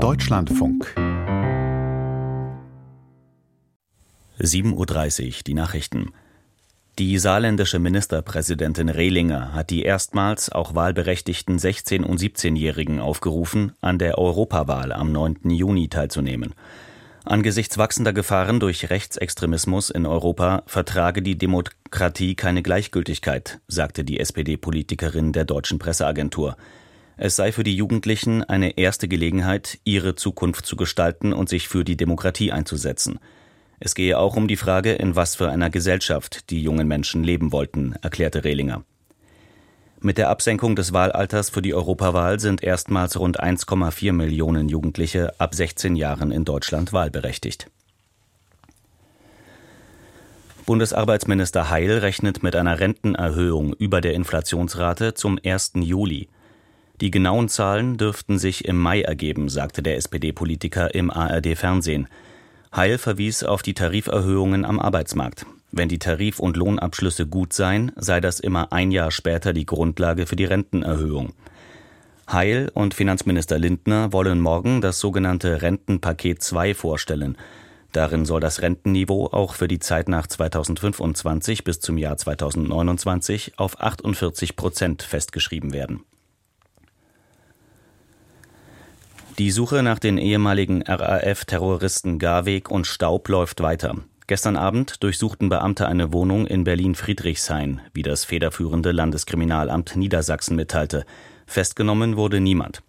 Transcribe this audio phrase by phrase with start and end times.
[0.00, 0.94] Deutschlandfunk
[4.40, 6.12] 7.30 Uhr, die Nachrichten.
[6.98, 14.16] Die saarländische Ministerpräsidentin Rehlinger hat die erstmals auch wahlberechtigten 16- und 17-Jährigen aufgerufen, an der
[14.16, 15.50] Europawahl am 9.
[15.50, 16.54] Juni teilzunehmen.
[17.26, 25.34] Angesichts wachsender Gefahren durch Rechtsextremismus in Europa vertrage die Demokratie keine Gleichgültigkeit, sagte die SPD-Politikerin
[25.34, 26.56] der deutschen Presseagentur.
[27.22, 31.84] Es sei für die Jugendlichen eine erste Gelegenheit, ihre Zukunft zu gestalten und sich für
[31.84, 33.18] die Demokratie einzusetzen.
[33.78, 37.52] Es gehe auch um die Frage, in was für einer Gesellschaft die jungen Menschen leben
[37.52, 38.84] wollten, erklärte Rehlinger.
[40.00, 45.54] Mit der Absenkung des Wahlalters für die Europawahl sind erstmals rund 1,4 Millionen Jugendliche ab
[45.54, 47.70] 16 Jahren in Deutschland wahlberechtigt.
[50.64, 55.72] Bundesarbeitsminister Heil rechnet mit einer Rentenerhöhung über der Inflationsrate zum 1.
[55.74, 56.30] Juli.
[57.00, 62.08] Die genauen Zahlen dürften sich im Mai ergeben, sagte der SPD-Politiker im ARD-Fernsehen.
[62.76, 65.46] Heil verwies auf die Tariferhöhungen am Arbeitsmarkt.
[65.72, 70.26] Wenn die Tarif- und Lohnabschlüsse gut seien, sei das immer ein Jahr später die Grundlage
[70.26, 71.32] für die Rentenerhöhung.
[72.30, 77.36] Heil und Finanzminister Lindner wollen morgen das sogenannte Rentenpaket 2 vorstellen.
[77.92, 83.80] Darin soll das Rentenniveau auch für die Zeit nach 2025 bis zum Jahr 2029 auf
[83.80, 86.04] 48 Prozent festgeschrieben werden.
[89.40, 93.94] Die Suche nach den ehemaligen RAF-Terroristen Garweg und Staub läuft weiter.
[94.26, 101.06] Gestern Abend durchsuchten Beamte eine Wohnung in Berlin-Friedrichshain, wie das federführende Landeskriminalamt Niedersachsen mitteilte.
[101.46, 102.82] Festgenommen wurde niemand.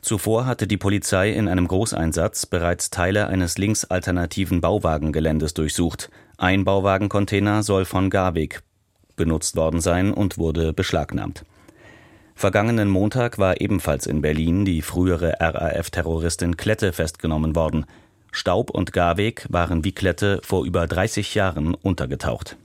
[0.00, 6.08] Zuvor hatte die Polizei in einem Großeinsatz bereits Teile eines linksalternativen Bauwagengeländes durchsucht.
[6.38, 8.62] Ein Bauwagencontainer soll von Garweg
[9.16, 11.44] benutzt worden sein und wurde beschlagnahmt.
[12.42, 17.86] Vergangenen Montag war ebenfalls in Berlin die frühere RAF-Terroristin Klette festgenommen worden.
[18.32, 22.56] Staub und Garweg waren wie Klette vor über 30 Jahren untergetaucht.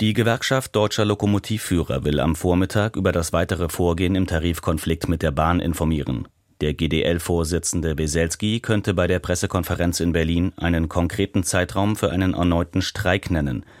[0.00, 5.32] Die Gewerkschaft deutscher Lokomotivführer will am Vormittag über das weitere Vorgehen im Tarifkonflikt mit der
[5.32, 6.28] Bahn informieren.
[6.60, 12.82] Der GDL-Vorsitzende Weselski könnte bei der Pressekonferenz in Berlin einen konkreten Zeitraum für einen erneuten
[12.82, 13.66] Streik nennen–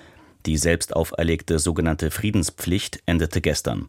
[0.46, 3.88] die selbst auferlegte sogenannte Friedenspflicht endete gestern.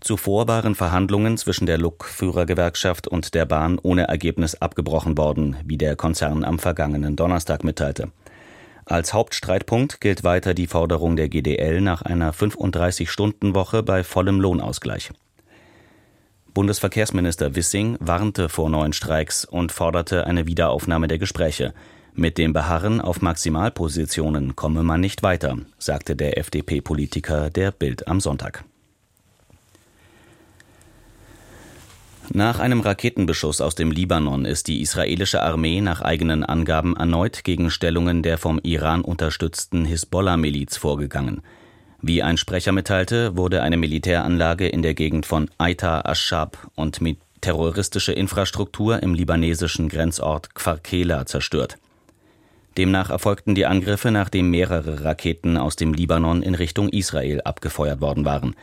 [0.00, 5.94] Zuvor waren Verhandlungen zwischen der Lokführergewerkschaft und der Bahn ohne Ergebnis abgebrochen worden, wie der
[5.94, 8.10] Konzern am vergangenen Donnerstag mitteilte.
[8.86, 15.12] Als Hauptstreitpunkt gilt weiter die Forderung der GDL nach einer 35-Stunden-Woche bei vollem Lohnausgleich.
[16.54, 21.72] Bundesverkehrsminister Wissing warnte vor neuen Streiks und forderte eine Wiederaufnahme der Gespräche.
[22.14, 28.20] Mit dem Beharren auf Maximalpositionen komme man nicht weiter, sagte der FDP-Politiker der Bild am
[28.20, 28.64] Sonntag.
[32.32, 37.70] Nach einem Raketenbeschuss aus dem Libanon ist die israelische Armee nach eigenen Angaben erneut gegen
[37.70, 41.42] Stellungen der vom Iran unterstützten Hisbollah-Miliz vorgegangen.
[42.02, 47.18] Wie ein Sprecher mitteilte, wurde eine Militäranlage in der Gegend von Aita Ashab und mit
[47.40, 51.78] terroristische Infrastruktur im libanesischen Grenzort Kfarkela zerstört.
[52.80, 58.24] Demnach erfolgten die Angriffe, nachdem mehrere Raketen aus dem Libanon in Richtung Israel abgefeuert worden
[58.24, 58.56] waren.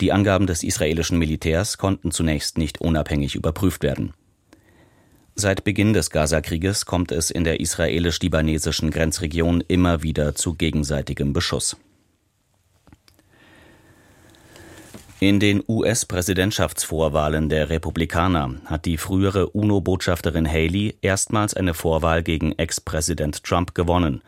[0.00, 4.14] Die Angaben des israelischen Militärs konnten zunächst nicht unabhängig überprüft werden.
[5.36, 11.76] Seit Beginn des Gazakrieges kommt es in der israelisch-libanesischen Grenzregion immer wieder zu gegenseitigem Beschuss.
[15.22, 23.44] In den US-Präsidentschaftsvorwahlen der Republikaner hat die frühere UNO-Botschafterin Haley erstmals eine Vorwahl gegen Ex-Präsident
[23.44, 24.22] Trump gewonnen.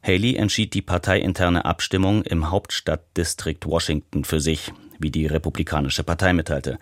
[0.00, 6.78] Haley entschied die parteiinterne Abstimmung im Hauptstadtdistrikt Washington für sich, wie die Republikanische Partei mitteilte.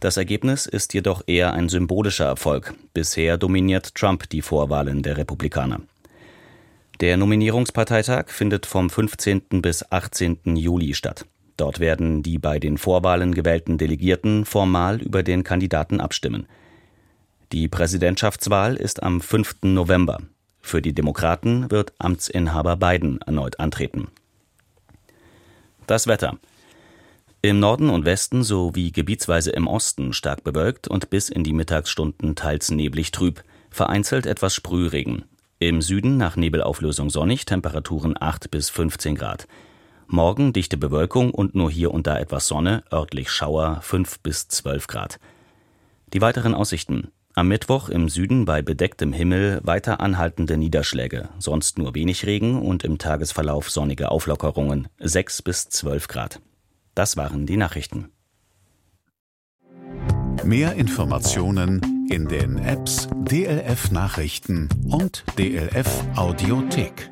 [0.00, 2.74] Das Ergebnis ist jedoch eher ein symbolischer Erfolg.
[2.92, 5.80] Bisher dominiert Trump die Vorwahlen der Republikaner.
[7.00, 9.62] Der Nominierungsparteitag findet vom 15.
[9.62, 10.56] bis 18.
[10.56, 11.24] Juli statt.
[11.56, 16.46] Dort werden die bei den Vorwahlen gewählten Delegierten formal über den Kandidaten abstimmen.
[17.52, 19.56] Die Präsidentschaftswahl ist am 5.
[19.62, 20.20] November.
[20.60, 24.08] Für die Demokraten wird Amtsinhaber Biden erneut antreten.
[25.86, 26.38] Das Wetter.
[27.42, 32.36] Im Norden und Westen sowie gebietsweise im Osten stark bewölkt und bis in die Mittagsstunden
[32.36, 35.24] teils neblig trüb, vereinzelt etwas Sprühregen.
[35.58, 39.48] Im Süden nach Nebelauflösung sonnig, Temperaturen 8 bis 15 Grad.
[40.12, 44.86] Morgen dichte Bewölkung und nur hier und da etwas Sonne, örtlich Schauer 5 bis 12
[44.86, 45.18] Grad.
[46.12, 47.12] Die weiteren Aussichten.
[47.32, 52.84] Am Mittwoch im Süden bei bedecktem Himmel weiter anhaltende Niederschläge, sonst nur wenig Regen und
[52.84, 56.42] im Tagesverlauf sonnige Auflockerungen 6 bis 12 Grad.
[56.94, 58.10] Das waren die Nachrichten.
[60.44, 67.11] Mehr Informationen in den Apps DLF Nachrichten und DLF Audiothek.